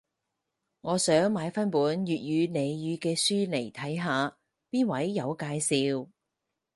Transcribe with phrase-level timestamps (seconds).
[0.81, 4.35] 我想買返本粵語俚語嘅書嚟睇下，
[4.71, 6.09] 邊位有介紹